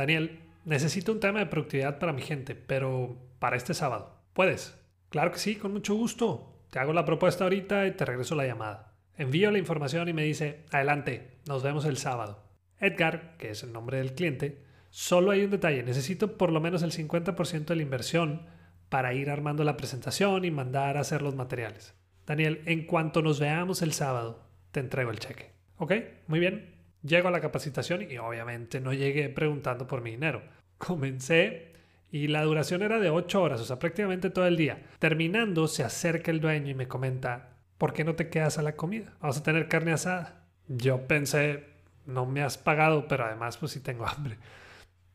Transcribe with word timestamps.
Daniel, 0.00 0.40
necesito 0.64 1.12
un 1.12 1.20
tema 1.20 1.40
de 1.40 1.46
productividad 1.46 1.98
para 1.98 2.14
mi 2.14 2.22
gente, 2.22 2.54
pero 2.54 3.18
para 3.38 3.56
este 3.56 3.74
sábado. 3.74 4.16
¿Puedes? 4.32 4.74
Claro 5.10 5.30
que 5.30 5.38
sí, 5.38 5.56
con 5.56 5.74
mucho 5.74 5.94
gusto. 5.94 6.64
Te 6.70 6.78
hago 6.78 6.94
la 6.94 7.04
propuesta 7.04 7.44
ahorita 7.44 7.86
y 7.86 7.90
te 7.90 8.06
regreso 8.06 8.34
la 8.34 8.46
llamada. 8.46 8.94
Envío 9.18 9.50
la 9.50 9.58
información 9.58 10.08
y 10.08 10.14
me 10.14 10.24
dice, 10.24 10.64
adelante, 10.70 11.36
nos 11.46 11.62
vemos 11.62 11.84
el 11.84 11.98
sábado. 11.98 12.42
Edgar, 12.78 13.36
que 13.36 13.50
es 13.50 13.62
el 13.62 13.72
nombre 13.72 13.98
del 13.98 14.14
cliente, 14.14 14.62
solo 14.88 15.32
hay 15.32 15.44
un 15.44 15.50
detalle, 15.50 15.82
necesito 15.82 16.38
por 16.38 16.50
lo 16.50 16.60
menos 16.60 16.82
el 16.82 16.92
50% 16.92 17.66
de 17.66 17.76
la 17.76 17.82
inversión 17.82 18.46
para 18.88 19.12
ir 19.12 19.28
armando 19.28 19.64
la 19.64 19.76
presentación 19.76 20.46
y 20.46 20.50
mandar 20.50 20.96
a 20.96 21.00
hacer 21.00 21.20
los 21.20 21.34
materiales. 21.34 21.94
Daniel, 22.26 22.62
en 22.64 22.86
cuanto 22.86 23.20
nos 23.20 23.38
veamos 23.38 23.82
el 23.82 23.92
sábado, 23.92 24.48
te 24.70 24.80
entrego 24.80 25.10
el 25.10 25.18
cheque. 25.18 25.50
¿Ok? 25.76 25.92
Muy 26.26 26.40
bien. 26.40 26.79
Llego 27.02 27.28
a 27.28 27.30
la 27.30 27.40
capacitación 27.40 28.10
y 28.10 28.18
obviamente 28.18 28.80
no 28.80 28.92
llegué 28.92 29.28
preguntando 29.28 29.86
por 29.86 30.02
mi 30.02 30.10
dinero. 30.10 30.42
Comencé 30.78 31.72
y 32.12 32.28
la 32.28 32.42
duración 32.42 32.82
era 32.82 32.98
de 32.98 33.10
8 33.10 33.40
horas, 33.40 33.60
o 33.60 33.64
sea, 33.64 33.78
prácticamente 33.78 34.30
todo 34.30 34.46
el 34.46 34.56
día. 34.56 34.82
Terminando, 34.98 35.68
se 35.68 35.84
acerca 35.84 36.30
el 36.30 36.40
dueño 36.40 36.70
y 36.70 36.74
me 36.74 36.88
comenta, 36.88 37.56
¿por 37.78 37.92
qué 37.92 38.04
no 38.04 38.16
te 38.16 38.28
quedas 38.28 38.58
a 38.58 38.62
la 38.62 38.76
comida? 38.76 39.14
Vamos 39.20 39.38
a 39.38 39.42
tener 39.42 39.68
carne 39.68 39.92
asada. 39.92 40.44
Yo 40.68 41.06
pensé, 41.06 41.64
no 42.06 42.26
me 42.26 42.42
has 42.42 42.58
pagado, 42.58 43.08
pero 43.08 43.24
además 43.24 43.56
pues 43.56 43.72
sí 43.72 43.80
tengo 43.80 44.06
hambre. 44.06 44.36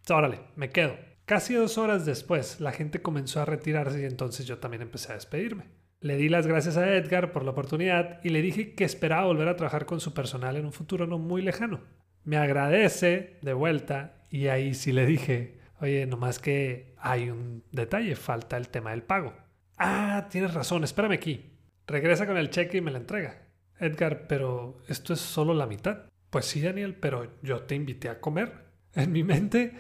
Órale, 0.10 0.40
me 0.56 0.70
quedo. 0.70 0.98
Casi 1.26 1.56
dos 1.56 1.78
horas 1.78 2.06
después, 2.06 2.60
la 2.62 2.72
gente 2.72 3.02
comenzó 3.02 3.42
a 3.42 3.46
retirarse 3.46 4.02
y 4.02 4.06
entonces 4.06 4.46
yo 4.46 4.60
también 4.60 4.84
empecé 4.84 5.12
a 5.12 5.16
despedirme. 5.16 5.66
Le 6.06 6.18
di 6.18 6.30
las 6.30 6.46
gracias 6.46 6.78
a 6.78 6.96
Edgar 6.96 7.32
por 7.32 7.44
la 7.44 7.50
oportunidad 7.50 8.20
y 8.24 8.30
le 8.30 8.44
dije 8.44 8.76
que 8.76 8.84
esperaba 8.84 9.26
volver 9.26 9.48
a 9.48 9.56
trabajar 9.56 9.88
con 9.88 10.00
su 10.00 10.14
personal 10.14 10.56
en 10.56 10.66
un 10.66 10.72
futuro 10.72 11.08
no 11.08 11.18
muy 11.18 11.42
lejano. 11.42 11.82
Me 12.24 12.38
agradece 12.38 13.40
de 13.42 13.54
vuelta 13.54 14.22
y 14.30 14.46
ahí 14.46 14.76
sí 14.76 14.92
le 14.92 15.08
dije, 15.08 15.58
oye, 15.82 16.06
nomás 16.06 16.38
que 16.38 16.94
hay 17.00 17.32
un 17.32 17.64
detalle, 17.72 18.16
falta 18.16 18.56
el 18.56 18.70
tema 18.70 18.92
del 18.92 19.02
pago. 19.02 19.34
Ah, 19.80 20.28
tienes 20.30 20.54
razón, 20.54 20.84
espérame 20.84 21.14
aquí. 21.14 21.58
Regresa 21.88 22.28
con 22.28 22.38
el 22.38 22.52
cheque 22.52 22.78
y 22.78 22.82
me 22.82 22.92
la 22.92 23.00
entrega. 23.00 23.48
Edgar, 23.80 24.28
pero 24.28 24.84
esto 24.88 25.12
es 25.12 25.20
solo 25.20 25.56
la 25.56 25.66
mitad. 25.66 26.04
Pues 26.30 26.46
sí, 26.46 26.62
Daniel, 26.62 26.94
pero 26.94 27.32
yo 27.42 27.64
te 27.64 27.74
invité 27.74 28.10
a 28.10 28.20
comer. 28.20 28.54
En 28.94 29.12
mi 29.12 29.24
mente 29.24 29.74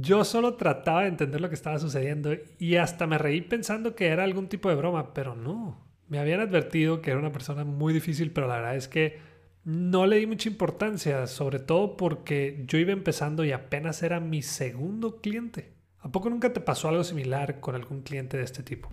yo 0.00 0.24
solo 0.24 0.54
trataba 0.54 1.02
de 1.02 1.08
entender 1.08 1.40
lo 1.40 1.48
que 1.48 1.56
estaba 1.56 1.78
sucediendo 1.80 2.30
y 2.58 2.76
hasta 2.76 3.08
me 3.08 3.18
reí 3.18 3.40
pensando 3.40 3.96
que 3.96 4.06
era 4.06 4.22
algún 4.22 4.48
tipo 4.48 4.68
de 4.68 4.76
broma, 4.76 5.12
pero 5.12 5.34
no. 5.34 5.84
Me 6.06 6.20
habían 6.20 6.40
advertido 6.40 7.02
que 7.02 7.10
era 7.10 7.18
una 7.18 7.32
persona 7.32 7.64
muy 7.64 7.92
difícil, 7.92 8.30
pero 8.30 8.46
la 8.46 8.56
verdad 8.56 8.76
es 8.76 8.86
que 8.86 9.18
no 9.64 10.06
le 10.06 10.18
di 10.18 10.26
mucha 10.26 10.48
importancia, 10.48 11.26
sobre 11.26 11.58
todo 11.58 11.96
porque 11.96 12.64
yo 12.68 12.78
iba 12.78 12.92
empezando 12.92 13.44
y 13.44 13.50
apenas 13.50 14.02
era 14.04 14.20
mi 14.20 14.40
segundo 14.40 15.20
cliente. 15.20 15.72
¿A 15.98 16.12
poco 16.12 16.30
nunca 16.30 16.52
te 16.52 16.60
pasó 16.60 16.88
algo 16.88 17.02
similar 17.02 17.58
con 17.58 17.74
algún 17.74 18.02
cliente 18.02 18.36
de 18.36 18.44
este 18.44 18.62
tipo? 18.62 18.90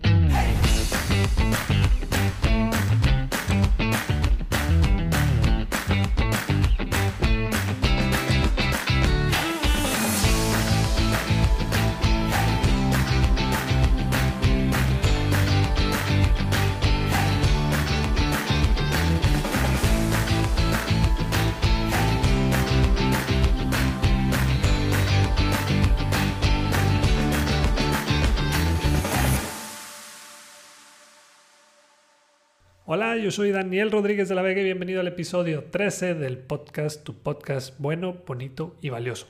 Hola, 32.87 33.17
yo 33.17 33.31
soy 33.31 33.49
Daniel 33.49 33.89
Rodríguez 33.89 34.29
de 34.29 34.35
la 34.35 34.43
Vega 34.43 34.61
y 34.61 34.63
bienvenido 34.63 34.99
al 34.99 35.07
episodio 35.07 35.63
13 35.63 36.13
del 36.13 36.37
podcast 36.37 37.03
Tu 37.03 37.15
Podcast 37.15 37.73
Bueno, 37.79 38.17
Bonito 38.27 38.75
y 38.79 38.91
Valioso, 38.91 39.25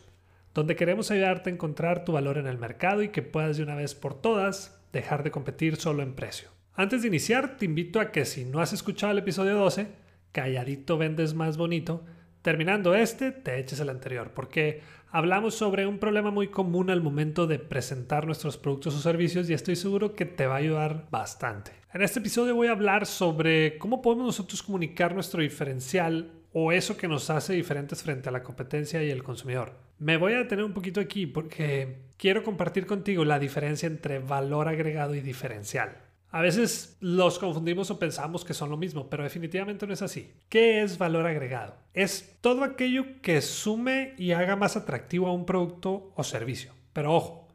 donde 0.54 0.76
queremos 0.76 1.10
ayudarte 1.10 1.50
a 1.50 1.54
encontrar 1.54 2.04
tu 2.04 2.12
valor 2.12 2.38
en 2.38 2.48
el 2.48 2.58
mercado 2.58 3.02
y 3.02 3.14
que 3.14 3.22
puedas 3.22 3.56
de 3.56 3.64
una 3.64 3.76
vez 3.76 3.96
por 3.96 4.20
todas 4.20 4.78
dejar 4.92 5.24
de 5.24 5.32
competir 5.32 5.78
solo 5.78 6.04
en 6.04 6.16
precio. 6.16 6.50
Antes 6.74 7.02
de 7.02 7.08
iniciar, 7.08 7.56
te 7.56 7.64
invito 7.64 8.02
a 8.02 8.12
que 8.12 8.26
si 8.26 8.44
no 8.44 8.60
has 8.60 8.74
escuchado 8.74 9.14
el 9.14 9.20
episodio 9.20 9.56
12, 9.56 9.88
Calladito 10.34 10.98
vendes 10.98 11.34
más 11.34 11.56
bonito, 11.56 12.04
terminando 12.42 12.94
este, 12.94 13.32
te 13.32 13.58
eches 13.58 13.80
el 13.80 13.88
anterior, 13.88 14.32
porque 14.36 14.82
hablamos 15.16 15.56
sobre 15.56 15.88
un 15.88 15.98
problema 15.98 16.30
muy 16.30 16.50
común 16.50 16.90
al 16.90 17.02
momento 17.02 17.48
de 17.48 17.58
presentar 17.58 18.26
nuestros 18.26 18.58
productos 18.58 18.96
o 18.96 19.00
servicios 19.00 19.50
y 19.50 19.54
estoy 19.54 19.78
seguro 19.78 20.14
que 20.14 20.26
te 20.26 20.46
va 20.46 20.56
a 20.56 20.58
ayudar 20.58 21.08
bastante. 21.10 21.72
En 21.94 22.02
este 22.02 22.20
episodio 22.20 22.54
voy 22.54 22.68
a 22.68 22.72
hablar 22.72 23.06
sobre 23.06 23.78
cómo 23.78 24.02
podemos 24.02 24.26
nosotros 24.26 24.62
comunicar 24.62 25.14
nuestro 25.14 25.42
diferencial 25.42 26.34
o 26.52 26.74
eso 26.74 26.98
que 26.98 27.08
nos 27.08 27.30
hace 27.30 27.54
diferentes 27.54 28.04
frente 28.04 28.28
a 28.28 28.32
la 28.34 28.44
competencia 28.44 29.02
y 29.04 29.10
el 29.10 29.24
consumidor. 29.24 29.72
Me 30.00 30.18
voy 30.18 30.34
a 30.34 30.40
detener 30.40 30.66
un 30.66 30.74
poquito 30.74 31.00
aquí 31.00 31.28
porque 31.28 31.96
quiero 32.18 32.44
compartir 32.44 32.86
contigo 32.86 33.24
la 33.24 33.40
diferencia 33.40 33.88
entre 33.88 34.20
valor 34.20 34.68
agregado 34.68 35.16
y 35.16 35.22
diferencial. 35.22 35.96
A 36.36 36.42
veces 36.42 36.98
los 37.00 37.40
confundimos 37.40 37.90
o 37.92 37.98
pensamos 37.98 38.44
que 38.44 38.54
son 38.54 38.70
lo 38.70 38.76
mismo, 38.76 39.10
pero 39.10 39.24
definitivamente 39.24 39.88
no 39.88 39.94
es 39.94 40.02
así. 40.02 40.34
¿Qué 40.50 40.82
es 40.82 40.98
valor 40.98 41.26
agregado? 41.26 41.78
Es 41.94 42.38
todo 42.42 42.66
aquello 42.66 43.22
que 43.22 43.40
sume 43.40 44.16
y 44.18 44.34
haga 44.34 44.58
más 44.58 44.76
atractivo 44.76 45.28
a 45.28 45.34
un 45.34 45.46
producto 45.46 46.12
o 46.14 46.24
servicio. 46.26 46.74
Pero 46.92 47.14
ojo, 47.14 47.48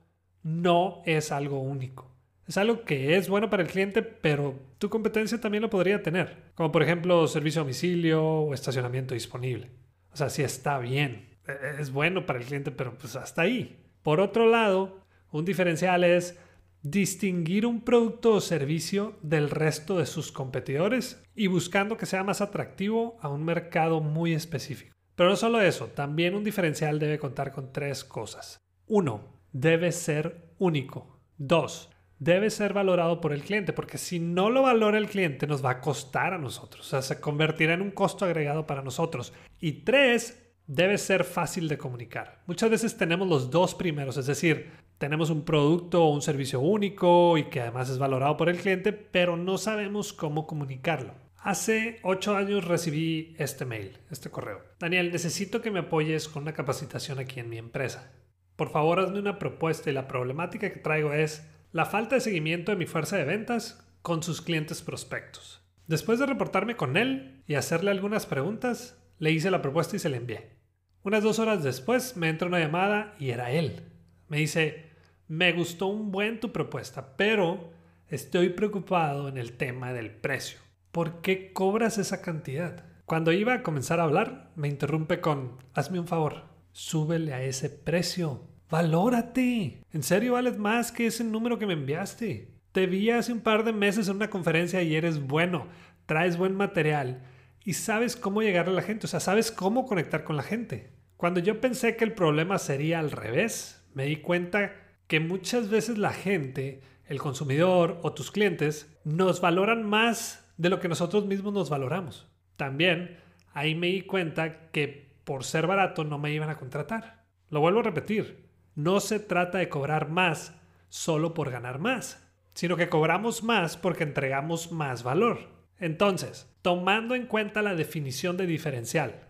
no 0.42 1.02
es 1.04 1.30
algo 1.30 1.60
único. 1.60 2.10
Es 2.46 2.56
algo 2.56 2.82
que 2.84 3.18
es 3.18 3.28
bueno 3.28 3.50
para 3.50 3.64
el 3.64 3.68
cliente, 3.68 4.00
pero 4.00 4.58
tu 4.78 4.88
competencia 4.88 5.38
también 5.38 5.60
lo 5.60 5.68
podría 5.68 6.02
tener. 6.02 6.50
Como 6.54 6.72
por 6.72 6.82
ejemplo 6.82 7.28
servicio 7.28 7.60
a 7.60 7.64
domicilio 7.64 8.24
o 8.24 8.54
estacionamiento 8.54 9.12
disponible. 9.12 9.70
O 10.10 10.16
sea, 10.16 10.30
sí 10.30 10.42
está 10.42 10.78
bien. 10.78 11.38
E-, 11.46 11.82
es 11.82 11.92
bueno 11.92 12.24
para 12.24 12.38
el 12.38 12.46
cliente, 12.46 12.70
pero 12.70 12.96
pues 12.96 13.14
hasta 13.14 13.42
ahí. 13.42 13.78
Por 14.02 14.20
otro 14.20 14.48
lado, 14.48 15.04
un 15.32 15.44
diferencial 15.44 16.02
es 16.02 16.38
distinguir 16.82 17.66
un 17.66 17.82
producto 17.82 18.32
o 18.32 18.40
servicio 18.40 19.16
del 19.22 19.50
resto 19.50 19.98
de 19.98 20.06
sus 20.06 20.32
competidores 20.32 21.22
y 21.34 21.46
buscando 21.46 21.96
que 21.96 22.06
sea 22.06 22.24
más 22.24 22.40
atractivo 22.40 23.18
a 23.20 23.28
un 23.28 23.44
mercado 23.44 24.00
muy 24.00 24.32
específico. 24.32 24.94
Pero 25.14 25.30
no 25.30 25.36
solo 25.36 25.60
eso, 25.60 25.86
también 25.88 26.34
un 26.34 26.44
diferencial 26.44 26.98
debe 26.98 27.18
contar 27.18 27.52
con 27.52 27.72
tres 27.72 28.04
cosas. 28.04 28.58
Uno, 28.86 29.40
debe 29.52 29.92
ser 29.92 30.54
único. 30.58 31.20
Dos, 31.36 31.90
debe 32.18 32.50
ser 32.50 32.72
valorado 32.72 33.20
por 33.20 33.32
el 33.32 33.42
cliente, 33.42 33.72
porque 33.72 33.98
si 33.98 34.20
no 34.20 34.50
lo 34.50 34.62
valora 34.62 34.98
el 34.98 35.08
cliente 35.08 35.46
nos 35.46 35.64
va 35.64 35.70
a 35.70 35.80
costar 35.80 36.34
a 36.34 36.38
nosotros, 36.38 36.86
o 36.86 36.90
sea, 36.90 37.02
se 37.02 37.20
convertirá 37.20 37.74
en 37.74 37.82
un 37.82 37.90
costo 37.90 38.24
agregado 38.24 38.66
para 38.66 38.82
nosotros. 38.82 39.32
Y 39.58 39.84
tres, 39.84 40.39
debe 40.70 40.98
ser 40.98 41.24
fácil 41.24 41.66
de 41.66 41.78
comunicar. 41.78 42.42
Muchas 42.46 42.70
veces 42.70 42.96
tenemos 42.96 43.26
los 43.26 43.50
dos 43.50 43.74
primeros, 43.74 44.16
es 44.16 44.26
decir, 44.26 44.70
tenemos 44.98 45.28
un 45.28 45.44
producto 45.44 46.04
o 46.04 46.14
un 46.14 46.22
servicio 46.22 46.60
único 46.60 47.36
y 47.36 47.50
que 47.50 47.60
además 47.60 47.90
es 47.90 47.98
valorado 47.98 48.36
por 48.36 48.48
el 48.48 48.56
cliente, 48.56 48.92
pero 48.92 49.36
no 49.36 49.58
sabemos 49.58 50.12
cómo 50.12 50.46
comunicarlo. 50.46 51.14
Hace 51.38 51.98
ocho 52.04 52.36
años 52.36 52.66
recibí 52.66 53.34
este 53.36 53.64
mail, 53.64 53.98
este 54.12 54.30
correo. 54.30 54.62
Daniel, 54.78 55.10
necesito 55.10 55.60
que 55.60 55.72
me 55.72 55.80
apoyes 55.80 56.28
con 56.28 56.44
una 56.44 56.52
capacitación 56.52 57.18
aquí 57.18 57.40
en 57.40 57.48
mi 57.48 57.58
empresa. 57.58 58.12
Por 58.54 58.70
favor, 58.70 59.00
hazme 59.00 59.18
una 59.18 59.40
propuesta 59.40 59.90
y 59.90 59.92
la 59.92 60.06
problemática 60.06 60.70
que 60.72 60.78
traigo 60.78 61.12
es 61.12 61.48
la 61.72 61.84
falta 61.84 62.14
de 62.14 62.20
seguimiento 62.20 62.70
de 62.70 62.78
mi 62.78 62.86
fuerza 62.86 63.16
de 63.16 63.24
ventas 63.24 63.84
con 64.02 64.22
sus 64.22 64.40
clientes 64.40 64.82
prospectos. 64.82 65.64
Después 65.88 66.20
de 66.20 66.26
reportarme 66.26 66.76
con 66.76 66.96
él 66.96 67.42
y 67.48 67.54
hacerle 67.56 67.90
algunas 67.90 68.26
preguntas, 68.26 69.02
le 69.18 69.32
hice 69.32 69.50
la 69.50 69.62
propuesta 69.62 69.96
y 69.96 69.98
se 69.98 70.08
la 70.08 70.18
envié. 70.18 70.59
Unas 71.02 71.22
dos 71.22 71.38
horas 71.38 71.62
después 71.62 72.16
me 72.18 72.28
entra 72.28 72.48
una 72.48 72.58
llamada 72.58 73.14
y 73.18 73.30
era 73.30 73.50
él. 73.50 73.84
Me 74.28 74.36
dice, 74.36 74.90
me 75.28 75.52
gustó 75.52 75.86
un 75.86 76.12
buen 76.12 76.40
tu 76.40 76.52
propuesta, 76.52 77.16
pero 77.16 77.70
estoy 78.08 78.50
preocupado 78.50 79.28
en 79.28 79.38
el 79.38 79.52
tema 79.52 79.94
del 79.94 80.10
precio. 80.10 80.58
¿Por 80.92 81.22
qué 81.22 81.54
cobras 81.54 81.96
esa 81.96 82.20
cantidad? 82.20 82.84
Cuando 83.06 83.32
iba 83.32 83.54
a 83.54 83.62
comenzar 83.62 83.98
a 83.98 84.02
hablar, 84.02 84.50
me 84.56 84.68
interrumpe 84.68 85.20
con, 85.20 85.56
hazme 85.72 85.98
un 85.98 86.06
favor, 86.06 86.44
súbele 86.72 87.32
a 87.32 87.42
ese 87.42 87.70
precio. 87.70 88.42
Valórate. 88.68 89.82
¿En 89.92 90.02
serio 90.02 90.34
vales 90.34 90.58
más 90.58 90.92
que 90.92 91.06
ese 91.06 91.24
número 91.24 91.58
que 91.58 91.66
me 91.66 91.72
enviaste? 91.72 92.52
Te 92.72 92.86
vi 92.86 93.10
hace 93.10 93.32
un 93.32 93.40
par 93.40 93.64
de 93.64 93.72
meses 93.72 94.08
en 94.08 94.16
una 94.16 94.28
conferencia 94.28 94.82
y 94.82 94.94
eres 94.94 95.26
bueno, 95.26 95.66
traes 96.04 96.36
buen 96.36 96.54
material 96.54 97.22
y 97.64 97.74
sabes 97.74 98.16
cómo 98.16 98.42
llegar 98.42 98.68
a 98.68 98.72
la 98.72 98.82
gente, 98.82 99.06
o 99.06 99.08
sea, 99.08 99.20
sabes 99.20 99.50
cómo 99.50 99.86
conectar 99.86 100.24
con 100.24 100.36
la 100.36 100.42
gente. 100.42 100.92
Cuando 101.16 101.40
yo 101.40 101.60
pensé 101.60 101.96
que 101.96 102.04
el 102.04 102.14
problema 102.14 102.58
sería 102.58 102.98
al 102.98 103.10
revés, 103.10 103.86
me 103.92 104.06
di 104.06 104.16
cuenta 104.16 104.72
que 105.06 105.20
muchas 105.20 105.68
veces 105.68 105.98
la 105.98 106.12
gente, 106.12 106.80
el 107.04 107.18
consumidor 107.18 107.98
o 108.02 108.12
tus 108.12 108.30
clientes 108.30 108.96
nos 109.04 109.40
valoran 109.40 109.82
más 109.82 110.50
de 110.56 110.70
lo 110.70 110.80
que 110.80 110.88
nosotros 110.88 111.26
mismos 111.26 111.52
nos 111.52 111.68
valoramos. 111.68 112.28
También 112.56 113.18
ahí 113.52 113.74
me 113.74 113.88
di 113.88 114.02
cuenta 114.02 114.70
que 114.70 115.10
por 115.24 115.44
ser 115.44 115.66
barato 115.66 116.04
no 116.04 116.18
me 116.18 116.32
iban 116.32 116.50
a 116.50 116.56
contratar. 116.56 117.24
Lo 117.48 117.60
vuelvo 117.60 117.80
a 117.80 117.84
repetir, 117.84 118.48
no 118.74 119.00
se 119.00 119.18
trata 119.18 119.58
de 119.58 119.68
cobrar 119.68 120.08
más 120.08 120.54
solo 120.88 121.34
por 121.34 121.50
ganar 121.50 121.78
más, 121.78 122.26
sino 122.54 122.76
que 122.76 122.88
cobramos 122.88 123.42
más 123.42 123.76
porque 123.76 124.04
entregamos 124.04 124.72
más 124.72 125.02
valor. 125.02 125.59
Entonces, 125.80 126.48
tomando 126.62 127.14
en 127.14 127.26
cuenta 127.26 127.62
la 127.62 127.74
definición 127.74 128.36
de 128.36 128.46
diferencial, 128.46 129.20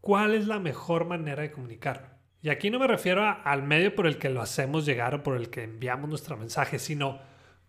¿cuál 0.00 0.34
es 0.34 0.46
la 0.46 0.58
mejor 0.58 1.04
manera 1.04 1.42
de 1.42 1.50
comunicarlo? 1.50 2.06
Y 2.40 2.48
aquí 2.48 2.70
no 2.70 2.78
me 2.78 2.86
refiero 2.86 3.24
al 3.24 3.64
medio 3.64 3.94
por 3.94 4.06
el 4.06 4.18
que 4.18 4.30
lo 4.30 4.40
hacemos 4.40 4.86
llegar 4.86 5.14
o 5.16 5.22
por 5.22 5.36
el 5.36 5.50
que 5.50 5.64
enviamos 5.64 6.08
nuestro 6.08 6.36
mensaje, 6.36 6.78
sino 6.78 7.18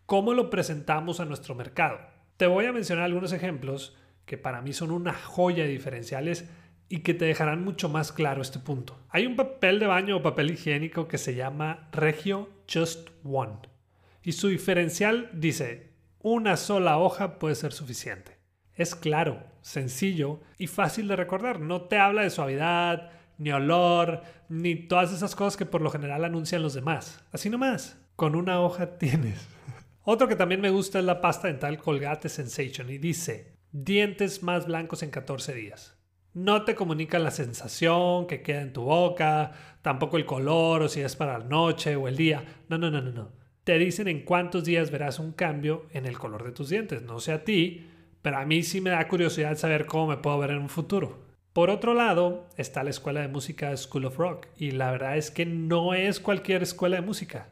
cómo 0.05 0.33
lo 0.33 0.49
presentamos 0.49 1.19
a 1.19 1.25
nuestro 1.25 1.55
mercado. 1.55 1.99
Te 2.37 2.45
voy 2.45 2.65
a 2.65 2.73
mencionar 2.73 3.05
algunos 3.05 3.33
ejemplos 3.33 3.97
que 4.25 4.37
para 4.37 4.61
mí 4.61 4.71
son 4.73 4.91
una 4.91 5.13
joya 5.13 5.63
de 5.63 5.69
diferenciales 5.69 6.47
y 6.89 6.99
que 6.99 7.13
te 7.13 7.25
dejarán 7.25 7.63
mucho 7.63 7.89
más 7.89 8.11
claro 8.11 8.41
este 8.41 8.59
punto. 8.59 8.99
Hay 9.09 9.25
un 9.25 9.35
papel 9.35 9.79
de 9.79 9.87
baño 9.87 10.17
o 10.17 10.21
papel 10.21 10.51
higiénico 10.51 11.07
que 11.07 11.17
se 11.17 11.33
llama 11.33 11.89
Regio 11.91 12.49
Just 12.71 13.09
One 13.23 13.57
y 14.27 14.33
su 14.33 14.49
diferencial 14.49 15.29
dice, 15.31 15.86
una 16.21 16.57
sola 16.57 16.97
hoja 16.97 17.39
puede 17.39 17.55
ser 17.55 17.73
suficiente. 17.73 18.37
Es 18.73 18.95
claro, 18.95 19.43
sencillo 19.61 20.39
y 20.57 20.67
fácil 20.67 21.07
de 21.07 21.15
recordar. 21.15 21.59
No 21.59 21.83
te 21.83 21.97
habla 21.97 22.21
de 22.21 22.29
suavidad, 22.29 23.11
ni 23.37 23.51
olor, 23.51 24.21
ni 24.49 24.75
todas 24.75 25.13
esas 25.13 25.35
cosas 25.35 25.57
que 25.57 25.65
por 25.65 25.81
lo 25.81 25.89
general 25.89 26.25
anuncian 26.25 26.61
los 26.61 26.73
demás. 26.73 27.23
Así 27.31 27.49
nomás, 27.49 27.99
con 28.15 28.35
una 28.35 28.61
hoja 28.61 28.97
tienes. 28.97 29.47
Otro 30.03 30.27
que 30.27 30.35
también 30.35 30.61
me 30.61 30.69
gusta 30.69 30.99
es 30.99 31.05
la 31.05 31.21
pasta 31.21 31.47
dental 31.47 31.77
Colgate 31.77 32.29
Sensation 32.29 32.89
y 32.89 32.97
dice, 32.97 33.57
dientes 33.71 34.41
más 34.43 34.65
blancos 34.65 35.03
en 35.03 35.11
14 35.11 35.53
días. 35.53 35.97
No 36.33 36.63
te 36.63 36.75
comunica 36.75 37.17
la 37.19 37.31
sensación 37.31 38.27
que 38.27 38.43
queda 38.43 38.61
en 38.61 38.73
tu 38.73 38.83
boca, 38.83 39.51
tampoco 39.81 40.17
el 40.17 40.25
color 40.25 40.83
o 40.83 40.87
si 40.87 41.01
es 41.01 41.15
para 41.15 41.39
la 41.39 41.45
noche 41.45 41.95
o 41.95 42.07
el 42.07 42.15
día. 42.15 42.45
No, 42.69 42.77
no, 42.77 42.91
no, 42.91 43.01
no, 43.01 43.11
no. 43.11 43.31
Te 43.67 43.77
dicen 43.77 44.07
en 44.07 44.21
cuántos 44.21 44.63
días 44.63 44.91
verás 44.91 45.19
un 45.19 45.33
cambio 45.33 45.87
en 45.91 46.05
el 46.05 46.17
color 46.17 46.45
de 46.45 46.53
tus 46.53 46.69
dientes. 46.69 47.01
No 47.01 47.19
sé 47.19 47.33
a 47.33 47.43
ti, 47.43 47.85
pero 48.21 48.37
a 48.37 48.45
mí 48.45 48.63
sí 48.63 48.79
me 48.79 48.91
da 48.91 49.09
curiosidad 49.09 49.57
saber 49.57 49.87
cómo 49.87 50.07
me 50.07 50.15
puedo 50.15 50.39
ver 50.39 50.51
en 50.51 50.59
un 50.59 50.69
futuro. 50.69 51.19
Por 51.51 51.69
otro 51.69 51.93
lado, 51.93 52.47
está 52.55 52.81
la 52.85 52.91
escuela 52.91 53.19
de 53.19 53.27
música 53.27 53.75
School 53.75 54.05
of 54.05 54.15
Rock 54.15 54.47
y 54.55 54.71
la 54.71 54.89
verdad 54.89 55.17
es 55.17 55.31
que 55.31 55.45
no 55.45 55.93
es 55.93 56.21
cualquier 56.21 56.63
escuela 56.63 56.95
de 56.95 57.05
música. 57.05 57.49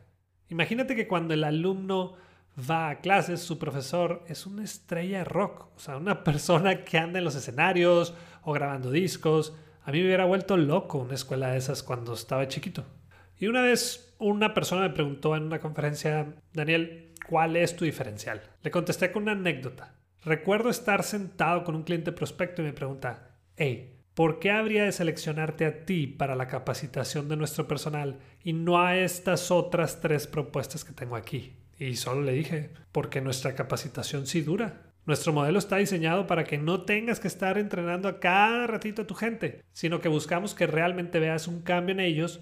Imagínate 0.47 0.95
que 0.95 1.05
cuando 1.05 1.33
el 1.33 1.43
alumno 1.43 2.13
va 2.57 2.91
a 2.91 3.01
clases, 3.01 3.41
su 3.41 3.59
profesor 3.59 4.23
es 4.29 4.45
una 4.45 4.63
estrella 4.63 5.17
de 5.17 5.25
rock, 5.25 5.67
o 5.75 5.79
sea, 5.79 5.97
una 5.97 6.23
persona 6.23 6.85
que 6.85 6.97
anda 6.97 7.19
en 7.19 7.25
los 7.25 7.35
escenarios 7.35 8.13
o 8.41 8.53
grabando 8.53 8.89
discos. 8.89 9.53
A 9.83 9.91
mí 9.91 9.99
me 9.99 10.05
hubiera 10.05 10.23
vuelto 10.23 10.55
loco 10.55 10.97
una 10.97 11.15
escuela 11.15 11.51
de 11.51 11.57
esas 11.57 11.83
cuando 11.83 12.13
estaba 12.13 12.47
chiquito. 12.47 12.85
Y 13.39 13.47
una 13.47 13.61
vez 13.61 14.15
una 14.17 14.53
persona 14.53 14.83
me 14.83 14.93
preguntó 14.93 15.35
en 15.35 15.43
una 15.43 15.59
conferencia, 15.59 16.35
Daniel, 16.53 17.13
¿cuál 17.27 17.55
es 17.55 17.75
tu 17.75 17.85
diferencial? 17.85 18.41
Le 18.63 18.71
contesté 18.71 19.11
con 19.11 19.23
una 19.23 19.33
anécdota. 19.33 19.95
Recuerdo 20.23 20.69
estar 20.69 21.03
sentado 21.03 21.63
con 21.63 21.75
un 21.75 21.83
cliente 21.83 22.11
prospecto 22.11 22.61
y 22.61 22.65
me 22.65 22.73
pregunta, 22.73 23.37
hey, 23.57 23.95
¿Por 24.15 24.39
qué 24.39 24.49
habría 24.49 24.85
de 24.85 24.93
seleccionarte 24.93 25.65
a 25.65 25.85
ti 25.85 26.07
para 26.07 26.35
la 26.35 26.47
capacitación 26.47 27.27
de 27.27 27.35
nuestro 27.35 27.67
personal 27.67 28.19
y 28.45 28.53
no 28.53 28.81
a 28.81 28.97
estas 28.97 29.51
otras 29.51 29.99
tres 29.99 30.25
propuestas 30.25 30.85
que 30.85 30.93
tengo 30.93 31.17
aquí? 31.17 31.57
Y 31.77 31.97
solo 31.97 32.21
le 32.21 32.31
dije, 32.31 32.69
porque 32.93 33.19
nuestra 33.19 33.55
capacitación 33.55 34.25
sí 34.25 34.39
dura. 34.39 34.93
Nuestro 35.05 35.33
modelo 35.33 35.59
está 35.59 35.75
diseñado 35.75 36.27
para 36.27 36.45
que 36.45 36.57
no 36.57 36.83
tengas 36.83 37.19
que 37.19 37.27
estar 37.27 37.57
entrenando 37.57 38.07
a 38.07 38.21
cada 38.21 38.67
ratito 38.67 39.01
a 39.01 39.07
tu 39.07 39.15
gente, 39.15 39.65
sino 39.73 39.99
que 39.99 40.07
buscamos 40.07 40.55
que 40.55 40.65
realmente 40.65 41.19
veas 41.19 41.49
un 41.49 41.61
cambio 41.61 41.91
en 41.91 41.99
ellos 41.99 42.39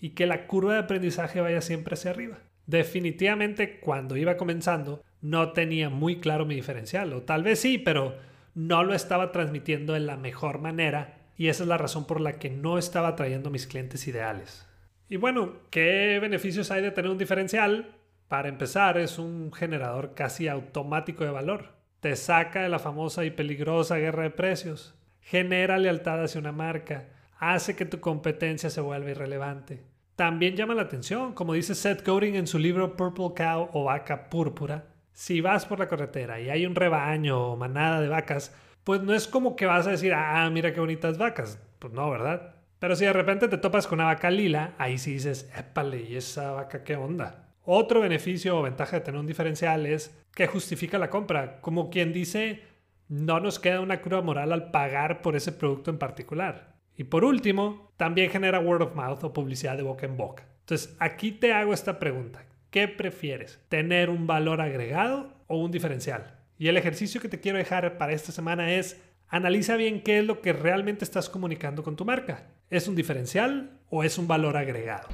y 0.00 0.10
que 0.10 0.26
la 0.26 0.46
curva 0.46 0.74
de 0.74 0.80
aprendizaje 0.80 1.40
vaya 1.40 1.60
siempre 1.60 1.94
hacia 1.94 2.10
arriba. 2.10 2.38
Definitivamente 2.66 3.80
cuando 3.80 4.16
iba 4.16 4.36
comenzando 4.36 5.02
no 5.20 5.52
tenía 5.52 5.88
muy 5.88 6.20
claro 6.20 6.46
mi 6.46 6.54
diferencial, 6.54 7.12
o 7.12 7.22
tal 7.22 7.42
vez 7.42 7.60
sí, 7.60 7.78
pero 7.78 8.16
no 8.54 8.82
lo 8.84 8.94
estaba 8.94 9.32
transmitiendo 9.32 9.92
de 9.92 10.00
la 10.00 10.16
mejor 10.16 10.60
manera 10.60 11.18
y 11.36 11.48
esa 11.48 11.64
es 11.64 11.68
la 11.68 11.78
razón 11.78 12.06
por 12.06 12.20
la 12.20 12.38
que 12.38 12.50
no 12.50 12.78
estaba 12.78 13.14
trayendo 13.14 13.50
mis 13.50 13.66
clientes 13.66 14.06
ideales. 14.08 14.66
Y 15.08 15.16
bueno, 15.16 15.52
¿qué 15.70 16.18
beneficios 16.20 16.70
hay 16.70 16.82
de 16.82 16.90
tener 16.90 17.10
un 17.10 17.18
diferencial? 17.18 17.94
Para 18.28 18.48
empezar, 18.48 18.98
es 18.98 19.18
un 19.18 19.52
generador 19.52 20.14
casi 20.14 20.48
automático 20.48 21.24
de 21.24 21.30
valor. 21.30 21.74
Te 22.00 22.16
saca 22.16 22.62
de 22.62 22.68
la 22.68 22.78
famosa 22.78 23.24
y 23.24 23.30
peligrosa 23.30 23.96
guerra 23.96 24.24
de 24.24 24.30
precios. 24.30 24.94
Genera 25.20 25.78
lealtad 25.78 26.22
hacia 26.22 26.40
una 26.40 26.52
marca. 26.52 27.08
Hace 27.38 27.76
que 27.76 27.84
tu 27.84 28.00
competencia 28.00 28.70
se 28.70 28.80
vuelva 28.80 29.10
irrelevante. 29.10 29.84
También 30.16 30.56
llama 30.56 30.74
la 30.74 30.82
atención, 30.82 31.34
como 31.34 31.52
dice 31.52 31.74
Seth 31.74 32.06
Godin 32.06 32.36
en 32.36 32.46
su 32.46 32.58
libro 32.58 32.96
Purple 32.96 33.34
Cow 33.36 33.68
o 33.72 33.84
Vaca 33.84 34.30
Púrpura, 34.30 34.86
si 35.12 35.40
vas 35.40 35.64
por 35.64 35.78
la 35.78 35.88
carretera 35.88 36.40
y 36.40 36.50
hay 36.50 36.66
un 36.66 36.74
rebaño 36.74 37.52
o 37.52 37.56
manada 37.56 38.00
de 38.00 38.08
vacas, 38.08 38.54
pues 38.84 39.02
no 39.02 39.14
es 39.14 39.26
como 39.26 39.56
que 39.56 39.66
vas 39.66 39.86
a 39.86 39.90
decir, 39.90 40.12
ah, 40.14 40.48
mira 40.50 40.72
qué 40.72 40.80
bonitas 40.80 41.18
vacas. 41.18 41.58
Pues 41.78 41.92
no, 41.92 42.10
¿verdad? 42.10 42.54
Pero 42.78 42.94
si 42.96 43.04
de 43.04 43.12
repente 43.12 43.48
te 43.48 43.58
topas 43.58 43.86
con 43.86 43.98
una 43.98 44.08
vaca 44.08 44.30
lila, 44.30 44.74
ahí 44.78 44.98
sí 44.98 45.14
dices, 45.14 45.50
épale, 45.56 46.02
¿y 46.02 46.16
esa 46.16 46.52
vaca 46.52 46.84
qué 46.84 46.96
onda? 46.96 47.48
Otro 47.64 48.00
beneficio 48.00 48.58
o 48.58 48.62
ventaja 48.62 48.96
de 48.96 49.04
tener 49.04 49.18
un 49.18 49.26
diferencial 49.26 49.86
es 49.86 50.16
que 50.34 50.46
justifica 50.46 50.98
la 50.98 51.10
compra, 51.10 51.60
como 51.60 51.90
quien 51.90 52.12
dice, 52.12 52.62
no 53.08 53.40
nos 53.40 53.58
queda 53.58 53.80
una 53.80 54.00
cruda 54.00 54.22
moral 54.22 54.52
al 54.52 54.70
pagar 54.70 55.22
por 55.22 55.34
ese 55.34 55.52
producto 55.52 55.90
en 55.90 55.98
particular. 55.98 56.75
Y 56.96 57.04
por 57.04 57.24
último, 57.24 57.92
también 57.96 58.30
genera 58.30 58.60
word 58.60 58.82
of 58.82 58.94
mouth 58.94 59.22
o 59.24 59.32
publicidad 59.32 59.76
de 59.76 59.82
boca 59.82 60.06
en 60.06 60.16
boca. 60.16 60.44
Entonces, 60.60 60.96
aquí 60.98 61.32
te 61.32 61.52
hago 61.52 61.72
esta 61.72 61.98
pregunta. 61.98 62.44
¿Qué 62.70 62.88
prefieres? 62.88 63.60
¿Tener 63.68 64.10
un 64.10 64.26
valor 64.26 64.60
agregado 64.60 65.32
o 65.46 65.58
un 65.58 65.70
diferencial? 65.70 66.34
Y 66.58 66.68
el 66.68 66.76
ejercicio 66.76 67.20
que 67.20 67.28
te 67.28 67.40
quiero 67.40 67.58
dejar 67.58 67.98
para 67.98 68.12
esta 68.12 68.32
semana 68.32 68.72
es 68.72 69.00
analiza 69.28 69.76
bien 69.76 70.02
qué 70.02 70.18
es 70.18 70.24
lo 70.24 70.40
que 70.40 70.52
realmente 70.52 71.04
estás 71.04 71.28
comunicando 71.28 71.82
con 71.82 71.96
tu 71.96 72.04
marca. 72.04 72.46
¿Es 72.70 72.88
un 72.88 72.96
diferencial 72.96 73.78
o 73.90 74.02
es 74.02 74.18
un 74.18 74.26
valor 74.26 74.56
agregado? 74.56 75.08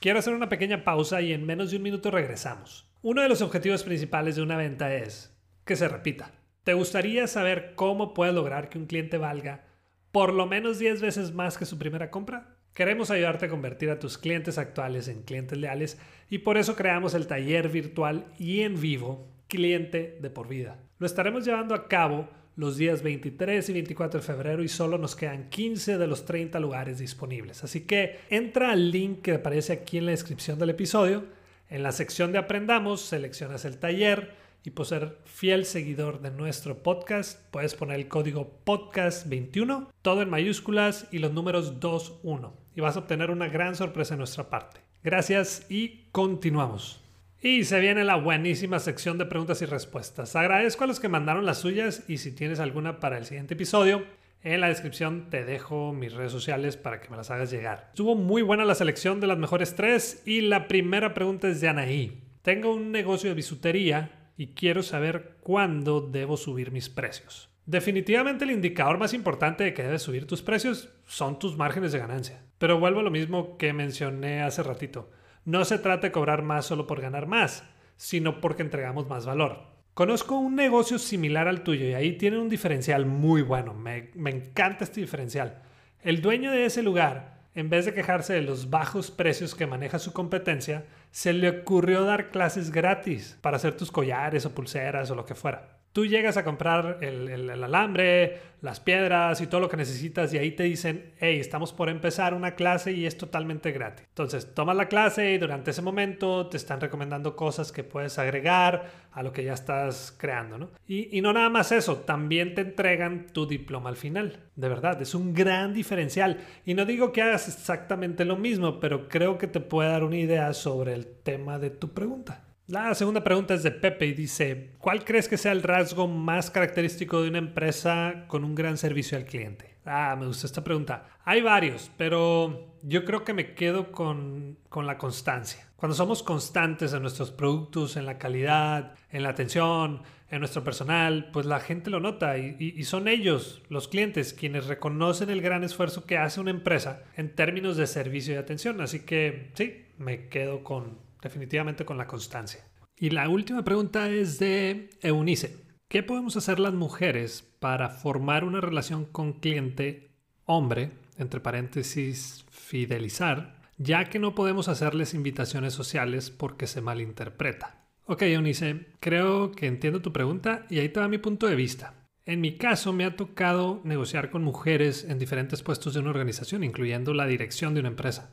Quiero 0.00 0.20
hacer 0.20 0.32
una 0.32 0.48
pequeña 0.48 0.84
pausa 0.84 1.20
y 1.22 1.32
en 1.32 1.44
menos 1.44 1.70
de 1.70 1.76
un 1.76 1.82
minuto 1.82 2.12
regresamos. 2.12 2.88
Uno 3.02 3.20
de 3.20 3.28
los 3.28 3.42
objetivos 3.42 3.82
principales 3.82 4.36
de 4.36 4.42
una 4.42 4.56
venta 4.56 4.94
es 4.94 5.36
que 5.64 5.74
se 5.74 5.88
repita. 5.88 6.30
¿Te 6.62 6.74
gustaría 6.74 7.26
saber 7.26 7.72
cómo 7.74 8.14
puedes 8.14 8.32
lograr 8.32 8.68
que 8.68 8.78
un 8.78 8.86
cliente 8.86 9.18
valga 9.18 9.64
por 10.12 10.32
lo 10.32 10.46
menos 10.46 10.78
10 10.78 11.00
veces 11.00 11.34
más 11.34 11.58
que 11.58 11.64
su 11.64 11.78
primera 11.78 12.12
compra? 12.12 12.58
Queremos 12.74 13.10
ayudarte 13.10 13.46
a 13.46 13.48
convertir 13.48 13.90
a 13.90 13.98
tus 13.98 14.18
clientes 14.18 14.56
actuales 14.56 15.08
en 15.08 15.22
clientes 15.22 15.58
leales 15.58 15.98
y 16.30 16.38
por 16.38 16.58
eso 16.58 16.76
creamos 16.76 17.14
el 17.14 17.26
taller 17.26 17.68
virtual 17.68 18.26
y 18.38 18.60
en 18.60 18.80
vivo 18.80 19.26
Cliente 19.48 20.18
de 20.20 20.28
por 20.28 20.46
vida. 20.46 20.78
Lo 20.98 21.06
estaremos 21.06 21.42
llevando 21.42 21.74
a 21.74 21.88
cabo 21.88 22.28
los 22.58 22.76
días 22.76 23.04
23 23.04 23.68
y 23.68 23.72
24 23.72 24.18
de 24.18 24.26
febrero 24.26 24.64
y 24.64 24.68
solo 24.68 24.98
nos 24.98 25.14
quedan 25.14 25.48
15 25.48 25.96
de 25.96 26.06
los 26.08 26.24
30 26.24 26.58
lugares 26.58 26.98
disponibles. 26.98 27.62
Así 27.62 27.82
que 27.82 28.18
entra 28.30 28.72
al 28.72 28.90
link 28.90 29.22
que 29.22 29.34
aparece 29.34 29.72
aquí 29.72 29.98
en 29.98 30.06
la 30.06 30.10
descripción 30.10 30.58
del 30.58 30.70
episodio. 30.70 31.24
En 31.70 31.84
la 31.84 31.92
sección 31.92 32.32
de 32.32 32.38
Aprendamos 32.38 33.02
seleccionas 33.02 33.64
el 33.64 33.78
taller 33.78 34.34
y 34.64 34.70
por 34.70 34.86
ser 34.86 35.18
fiel 35.24 35.66
seguidor 35.66 36.20
de 36.20 36.32
nuestro 36.32 36.82
podcast, 36.82 37.40
puedes 37.52 37.76
poner 37.76 37.94
el 37.94 38.08
código 38.08 38.58
podcast21, 38.64 39.86
todo 40.02 40.22
en 40.22 40.28
mayúsculas 40.28 41.06
y 41.12 41.18
los 41.18 41.32
números 41.32 41.78
21. 41.78 42.52
Y 42.74 42.80
vas 42.80 42.96
a 42.96 43.00
obtener 43.00 43.30
una 43.30 43.46
gran 43.46 43.76
sorpresa 43.76 44.14
de 44.14 44.18
nuestra 44.18 44.50
parte. 44.50 44.80
Gracias 45.04 45.64
y 45.70 46.08
continuamos. 46.10 47.07
Y 47.40 47.62
se 47.62 47.78
viene 47.78 48.02
la 48.02 48.16
buenísima 48.16 48.80
sección 48.80 49.16
de 49.16 49.24
preguntas 49.24 49.62
y 49.62 49.64
respuestas. 49.64 50.34
Agradezco 50.34 50.82
a 50.82 50.86
los 50.88 50.98
que 50.98 51.08
mandaron 51.08 51.46
las 51.46 51.58
suyas 51.58 52.02
y 52.08 52.18
si 52.18 52.32
tienes 52.32 52.58
alguna 52.58 52.98
para 52.98 53.16
el 53.16 53.26
siguiente 53.26 53.54
episodio, 53.54 54.02
en 54.42 54.60
la 54.60 54.66
descripción 54.66 55.30
te 55.30 55.44
dejo 55.44 55.92
mis 55.92 56.12
redes 56.14 56.32
sociales 56.32 56.76
para 56.76 57.00
que 57.00 57.08
me 57.10 57.16
las 57.16 57.30
hagas 57.30 57.52
llegar. 57.52 57.90
Estuvo 57.90 58.16
muy 58.16 58.42
buena 58.42 58.64
la 58.64 58.74
selección 58.74 59.20
de 59.20 59.28
las 59.28 59.38
mejores 59.38 59.76
tres 59.76 60.20
y 60.26 60.40
la 60.40 60.66
primera 60.66 61.14
pregunta 61.14 61.46
es 61.46 61.60
de 61.60 61.68
Anaí. 61.68 62.20
Tengo 62.42 62.74
un 62.74 62.90
negocio 62.90 63.30
de 63.30 63.36
bisutería 63.36 64.30
y 64.36 64.48
quiero 64.48 64.82
saber 64.82 65.36
cuándo 65.40 66.00
debo 66.00 66.36
subir 66.36 66.72
mis 66.72 66.88
precios. 66.88 67.50
Definitivamente 67.66 68.44
el 68.44 68.50
indicador 68.50 68.98
más 68.98 69.14
importante 69.14 69.62
de 69.62 69.74
que 69.74 69.84
debes 69.84 70.02
subir 70.02 70.26
tus 70.26 70.42
precios 70.42 70.88
son 71.06 71.38
tus 71.38 71.56
márgenes 71.56 71.92
de 71.92 72.00
ganancia. 72.00 72.42
Pero 72.58 72.80
vuelvo 72.80 72.98
a 72.98 73.04
lo 73.04 73.10
mismo 73.12 73.56
que 73.58 73.72
mencioné 73.72 74.42
hace 74.42 74.64
ratito. 74.64 75.10
No 75.48 75.64
se 75.64 75.78
trata 75.78 76.08
de 76.08 76.12
cobrar 76.12 76.42
más 76.42 76.66
solo 76.66 76.86
por 76.86 77.00
ganar 77.00 77.24
más, 77.26 77.64
sino 77.96 78.42
porque 78.42 78.60
entregamos 78.60 79.08
más 79.08 79.24
valor. 79.24 79.62
Conozco 79.94 80.36
un 80.36 80.56
negocio 80.56 80.98
similar 80.98 81.48
al 81.48 81.62
tuyo 81.62 81.86
y 81.86 81.94
ahí 81.94 82.18
tienen 82.18 82.40
un 82.40 82.50
diferencial 82.50 83.06
muy 83.06 83.40
bueno. 83.40 83.72
Me, 83.72 84.10
me 84.14 84.28
encanta 84.28 84.84
este 84.84 85.00
diferencial. 85.00 85.62
El 86.02 86.20
dueño 86.20 86.50
de 86.52 86.66
ese 86.66 86.82
lugar 86.82 87.38
en 87.54 87.70
vez 87.70 87.86
de 87.86 87.94
quejarse 87.94 88.34
de 88.34 88.42
los 88.42 88.68
bajos 88.68 89.10
precios 89.10 89.54
que 89.54 89.66
maneja 89.66 89.98
su 89.98 90.12
competencia, 90.12 90.84
se 91.12 91.32
le 91.32 91.48
ocurrió 91.48 92.04
dar 92.04 92.30
clases 92.30 92.70
gratis 92.70 93.38
para 93.40 93.56
hacer 93.56 93.74
tus 93.74 93.90
collares 93.90 94.44
o 94.44 94.54
pulseras 94.54 95.10
o 95.10 95.14
lo 95.14 95.24
que 95.24 95.34
fuera. 95.34 95.77
Tú 95.92 96.06
llegas 96.06 96.36
a 96.36 96.44
comprar 96.44 96.98
el, 97.00 97.50
alambre, 97.50 98.40
las 98.60 98.78
piedras 98.78 99.40
y 99.40 99.46
todo 99.46 99.60
lo 99.60 99.68
que 99.68 99.76
necesitas 99.76 100.32
y 100.32 100.38
ahí 100.38 100.52
te 100.52 100.64
dicen, 100.64 101.12
hey, 101.18 101.38
estamos 101.40 101.72
por 101.72 101.88
empezar 101.88 102.34
una 102.34 102.54
clase 102.54 102.92
y 102.92 103.06
es 103.06 103.16
totalmente 103.16 103.72
gratis. 103.72 104.06
Entonces, 104.08 104.54
tomas 104.54 104.76
la 104.76 104.88
clase 104.88 105.32
y 105.32 105.38
durante 105.38 105.70
ese 105.70 105.82
momento 105.82 106.46
te 106.46 106.56
están 106.56 106.80
recomendando 106.80 107.34
cosas 107.36 107.72
que 107.72 107.84
puedes 107.84 108.18
agregar 108.18 109.08
a 109.12 109.22
lo 109.22 109.32
que 109.32 109.44
ya 109.44 109.54
estás 109.54 110.14
creando, 110.16 110.58
¿no? 110.58 110.70
Y, 110.86 111.16
y 111.16 111.20
no 111.20 111.32
nada 111.32 111.48
más 111.48 111.72
eso, 111.72 111.96
también 111.96 112.54
te 112.54 112.60
entregan 112.60 113.26
tu 113.32 113.46
diploma 113.46 113.88
al 113.90 113.96
final. 113.96 114.40
De 114.54 114.68
verdad, 114.68 115.00
es 115.02 115.14
un 115.14 115.34
gran 115.34 115.72
diferencial. 115.72 116.38
Y 116.64 116.74
no 116.74 116.84
digo 116.84 117.12
que 117.12 117.22
hagas 117.22 117.48
exactamente 117.48 118.24
lo 118.24 118.36
mismo, 118.36 118.78
pero 118.78 119.08
creo 119.08 119.38
que 119.38 119.46
te 119.46 119.60
puede 119.60 119.90
dar 119.90 120.04
una 120.04 120.18
idea 120.18 120.52
sobre 120.52 120.94
el 120.94 121.06
tema 121.06 121.58
de 121.58 121.70
tu 121.70 121.90
pregunta. 121.90 122.47
La 122.68 122.94
segunda 122.94 123.24
pregunta 123.24 123.54
es 123.54 123.62
de 123.62 123.70
Pepe 123.70 124.04
y 124.04 124.12
dice, 124.12 124.72
¿cuál 124.76 125.02
crees 125.02 125.26
que 125.26 125.38
sea 125.38 125.52
el 125.52 125.62
rasgo 125.62 126.06
más 126.06 126.50
característico 126.50 127.22
de 127.22 127.30
una 127.30 127.38
empresa 127.38 128.26
con 128.26 128.44
un 128.44 128.54
gran 128.54 128.76
servicio 128.76 129.16
al 129.16 129.24
cliente? 129.24 129.76
Ah, 129.86 130.14
me 130.20 130.26
gusta 130.26 130.46
esta 130.46 130.62
pregunta. 130.62 131.06
Hay 131.24 131.40
varios, 131.40 131.90
pero 131.96 132.74
yo 132.82 133.06
creo 133.06 133.24
que 133.24 133.32
me 133.32 133.54
quedo 133.54 133.90
con, 133.90 134.58
la 134.84 134.98
constancia. 134.98 135.66
Cuando 135.76 135.96
somos 135.96 136.22
constantes 136.22 136.92
en 136.92 137.00
nuestros 137.00 137.30
productos, 137.30 137.96
en 137.96 138.04
la 138.04 138.18
calidad, 138.18 138.96
en 139.10 139.22
la 139.22 139.30
atención, 139.30 140.02
en 140.28 140.40
nuestro 140.40 140.62
personal, 140.62 141.30
pues 141.32 141.46
la 141.46 141.60
gente 141.60 141.88
lo 141.88 142.00
nota 142.00 142.36
y, 142.36 142.54
y, 142.58 142.84
son 142.84 143.08
ellos, 143.08 143.62
los 143.70 143.88
clientes, 143.88 144.34
quienes 144.34 144.66
reconocen 144.66 145.30
el 145.30 145.40
gran 145.40 145.64
esfuerzo 145.64 146.04
que 146.04 146.18
hace 146.18 146.38
una 146.38 146.50
empresa 146.50 147.02
en 147.16 147.34
términos 147.34 147.78
de 147.78 147.86
servicio 147.86 148.34
y 148.34 148.36
atención. 148.36 148.82
Así 148.82 149.06
que 149.06 149.52
sí, 149.54 149.86
me 149.96 150.28
quedo 150.28 150.62
con, 150.62 151.07
definitivamente 151.22 151.84
con 151.84 151.98
la 151.98 152.06
constancia. 152.06 152.64
Y 152.96 153.10
la 153.10 153.28
última 153.28 153.64
pregunta 153.64 154.08
es 154.10 154.38
de 154.38 154.90
Eunice. 155.02 155.56
¿Qué 155.88 156.02
podemos 156.02 156.36
hacer 156.36 156.58
las 156.58 156.74
mujeres 156.74 157.48
para 157.60 157.88
formar 157.88 158.44
una 158.44 158.60
relación 158.60 159.04
con 159.04 159.34
cliente 159.34 160.10
hombre, 160.44 160.90
entre 161.16 161.40
paréntesis, 161.40 162.44
fidelizar, 162.50 163.62
ya 163.78 164.04
que 164.10 164.18
no 164.18 164.34
podemos 164.34 164.68
hacerles 164.68 165.14
invitaciones 165.14 165.74
sociales 165.74 166.30
porque 166.30 166.66
se 166.66 166.80
malinterpreta? 166.80 167.86
Ok, 168.04 168.22
Eunice, 168.22 168.86
creo 169.00 169.52
que 169.52 169.66
entiendo 169.66 170.02
tu 170.02 170.12
pregunta 170.12 170.66
y 170.68 170.78
ahí 170.78 170.88
te 170.88 171.00
va 171.00 171.08
mi 171.08 171.18
punto 171.18 171.46
de 171.46 171.54
vista. 171.54 171.94
En 172.26 172.42
mi 172.42 172.56
caso 172.56 172.92
me 172.92 173.04
ha 173.04 173.16
tocado 173.16 173.80
negociar 173.84 174.30
con 174.30 174.42
mujeres 174.42 175.04
en 175.08 175.18
diferentes 175.18 175.62
puestos 175.62 175.94
de 175.94 176.00
una 176.00 176.10
organización, 176.10 176.64
incluyendo 176.64 177.14
la 177.14 177.26
dirección 177.26 177.72
de 177.72 177.80
una 177.80 177.88
empresa. 177.88 178.30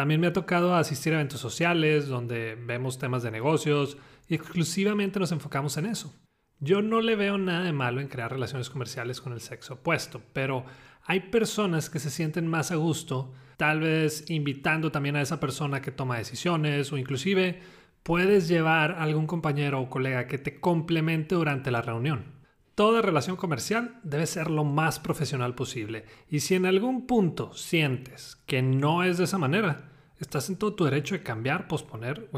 También 0.00 0.22
me 0.22 0.28
ha 0.28 0.32
tocado 0.32 0.74
asistir 0.74 1.12
a 1.12 1.16
eventos 1.16 1.40
sociales 1.40 2.08
donde 2.08 2.54
vemos 2.54 2.98
temas 2.98 3.22
de 3.22 3.30
negocios 3.30 3.98
y 4.28 4.34
exclusivamente 4.34 5.20
nos 5.20 5.30
enfocamos 5.30 5.76
en 5.76 5.84
eso. 5.84 6.18
Yo 6.58 6.80
no 6.80 7.02
le 7.02 7.16
veo 7.16 7.36
nada 7.36 7.64
de 7.64 7.74
malo 7.74 8.00
en 8.00 8.08
crear 8.08 8.32
relaciones 8.32 8.70
comerciales 8.70 9.20
con 9.20 9.34
el 9.34 9.42
sexo 9.42 9.74
opuesto, 9.74 10.22
pero 10.32 10.64
hay 11.04 11.20
personas 11.20 11.90
que 11.90 11.98
se 11.98 12.08
sienten 12.08 12.46
más 12.46 12.70
a 12.70 12.76
gusto, 12.76 13.34
tal 13.58 13.80
vez 13.80 14.24
invitando 14.30 14.90
también 14.90 15.16
a 15.16 15.20
esa 15.20 15.38
persona 15.38 15.82
que 15.82 15.90
toma 15.90 16.16
decisiones 16.16 16.90
o 16.94 16.96
inclusive 16.96 17.60
puedes 18.02 18.48
llevar 18.48 18.92
a 18.92 19.02
algún 19.02 19.26
compañero 19.26 19.82
o 19.82 19.90
colega 19.90 20.26
que 20.26 20.38
te 20.38 20.60
complemente 20.60 21.34
durante 21.34 21.70
la 21.70 21.82
reunión. 21.82 22.39
Toda 22.80 23.02
relación 23.02 23.36
comercial 23.36 24.00
debe 24.04 24.26
ser 24.26 24.50
lo 24.50 24.64
más 24.64 25.00
profesional 25.00 25.54
posible 25.54 26.06
y 26.30 26.40
si 26.40 26.54
en 26.54 26.64
algún 26.64 27.06
punto 27.06 27.52
sientes 27.52 28.42
que 28.46 28.62
no 28.62 29.04
es 29.04 29.18
de 29.18 29.24
esa 29.24 29.36
manera, 29.36 29.90
estás 30.18 30.48
en 30.48 30.56
todo 30.56 30.72
tu 30.72 30.84
derecho 30.86 31.14
de 31.14 31.22
cambiar, 31.22 31.68
posponer 31.68 32.30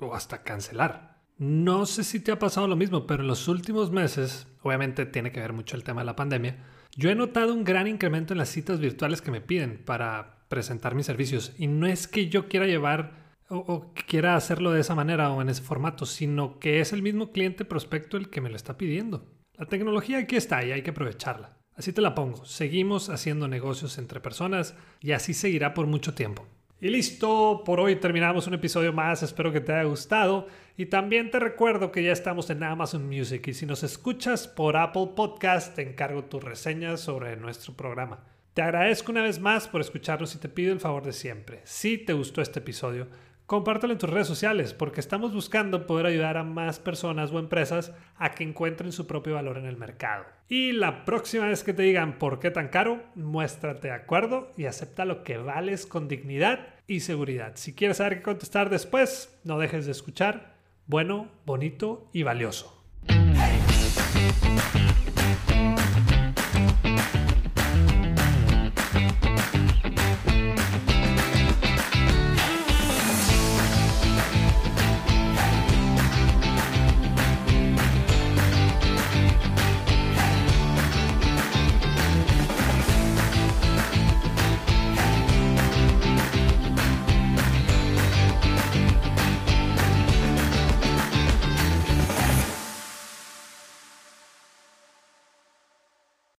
o, 0.00 0.14
hasta 0.14 0.42
cancelar. 0.42 1.18
No 1.36 1.84
sé 1.84 2.02
si 2.02 2.18
te 2.18 2.32
ha 2.32 2.38
pasado 2.38 2.66
lo 2.66 2.76
mismo, 2.76 3.06
pero 3.06 3.20
en 3.20 3.28
los 3.28 3.46
últimos 3.46 3.90
meses, 3.90 4.46
obviamente 4.62 5.04
tiene 5.04 5.32
que 5.32 5.40
ver 5.40 5.52
mucho 5.52 5.76
el 5.76 5.84
tema 5.84 6.00
de 6.00 6.06
la 6.06 6.16
pandemia, 6.16 6.64
yo 6.96 7.10
he 7.10 7.14
notado 7.14 7.52
un 7.52 7.64
gran 7.64 7.86
incremento 7.86 8.32
en 8.32 8.38
las 8.38 8.48
citas 8.48 8.80
virtuales 8.80 9.20
que 9.20 9.30
me 9.30 9.42
piden 9.42 9.84
para 9.84 10.46
presentar 10.48 10.94
mis 10.94 11.04
servicios 11.04 11.52
y 11.58 11.66
no 11.66 11.86
es 11.86 12.08
que 12.08 12.30
yo 12.30 12.48
quiera 12.48 12.64
llevar 12.64 13.34
o, 13.50 13.92
quiera 14.08 14.34
hacerlo 14.34 14.72
de 14.72 14.80
esa 14.80 14.94
manera 14.94 15.30
o 15.30 15.42
en 15.42 15.50
ese 15.50 15.60
formato, 15.60 16.06
sino 16.06 16.58
que 16.58 16.80
es 16.80 16.94
el 16.94 17.02
mismo 17.02 17.32
cliente 17.32 17.66
prospecto 17.66 18.16
el 18.16 18.30
que 18.30 18.40
me 18.40 18.48
lo 18.48 18.56
está 18.56 18.78
pidiendo. 18.78 19.38
La 19.60 19.66
tecnología 19.66 20.16
aquí 20.16 20.36
está 20.36 20.64
y 20.64 20.72
hay 20.72 20.80
que 20.80 20.88
aprovecharla. 20.88 21.54
Así 21.76 21.92
te 21.92 22.00
la 22.00 22.14
pongo. 22.14 22.46
Seguimos 22.46 23.10
haciendo 23.10 23.46
negocios 23.46 23.98
entre 23.98 24.18
personas 24.18 24.74
y 25.02 25.12
así 25.12 25.34
seguirá 25.34 25.74
por 25.74 25.86
mucho 25.86 26.14
tiempo. 26.14 26.46
Y 26.80 26.88
listo, 26.88 27.62
por 27.62 27.78
hoy 27.78 27.96
terminamos 27.96 28.46
un 28.46 28.54
episodio 28.54 28.94
más, 28.94 29.22
espero 29.22 29.52
que 29.52 29.60
te 29.60 29.74
haya 29.74 29.82
gustado 29.82 30.46
y 30.78 30.86
también 30.86 31.30
te 31.30 31.38
recuerdo 31.38 31.92
que 31.92 32.02
ya 32.02 32.12
estamos 32.12 32.48
en 32.48 32.62
Amazon 32.62 33.06
Music 33.06 33.46
y 33.48 33.52
si 33.52 33.66
nos 33.66 33.82
escuchas 33.82 34.48
por 34.48 34.78
Apple 34.78 35.10
Podcast 35.14 35.74
te 35.76 35.82
encargo 35.82 36.24
tus 36.24 36.42
reseñas 36.42 37.02
sobre 37.02 37.36
nuestro 37.36 37.74
programa. 37.74 38.24
Te 38.54 38.62
agradezco 38.62 39.12
una 39.12 39.22
vez 39.22 39.40
más 39.40 39.68
por 39.68 39.82
escucharnos 39.82 40.34
y 40.34 40.38
te 40.38 40.48
pido 40.48 40.72
el 40.72 40.80
favor 40.80 41.04
de 41.04 41.12
siempre. 41.12 41.60
Si 41.64 41.98
te 41.98 42.14
gustó 42.14 42.40
este 42.40 42.60
episodio, 42.60 43.08
compártelo 43.50 43.92
en 43.92 43.98
tus 43.98 44.08
redes 44.08 44.28
sociales 44.28 44.74
porque 44.74 45.00
estamos 45.00 45.34
buscando 45.34 45.84
poder 45.88 46.06
ayudar 46.06 46.36
a 46.36 46.44
más 46.44 46.78
personas 46.78 47.32
o 47.32 47.40
empresas 47.40 47.92
a 48.16 48.30
que 48.30 48.44
encuentren 48.44 48.92
su 48.92 49.08
propio 49.08 49.34
valor 49.34 49.58
en 49.58 49.66
el 49.66 49.76
mercado. 49.76 50.24
Y 50.46 50.70
la 50.70 51.04
próxima 51.04 51.46
vez 51.46 51.64
que 51.64 51.72
te 51.72 51.82
digan 51.82 52.20
por 52.20 52.38
qué 52.38 52.52
tan 52.52 52.68
caro, 52.68 53.02
muéstrate 53.16 53.88
de 53.88 53.94
acuerdo 53.94 54.52
y 54.56 54.66
acepta 54.66 55.04
lo 55.04 55.24
que 55.24 55.36
vales 55.36 55.84
con 55.84 56.06
dignidad 56.06 56.60
y 56.86 57.00
seguridad. 57.00 57.54
Si 57.56 57.74
quieres 57.74 57.96
saber 57.96 58.18
qué 58.18 58.22
contestar 58.22 58.70
después, 58.70 59.36
no 59.42 59.58
dejes 59.58 59.84
de 59.84 59.90
escuchar. 59.90 60.54
Bueno, 60.86 61.26
bonito 61.44 62.08
y 62.12 62.22
valioso. 62.22 62.80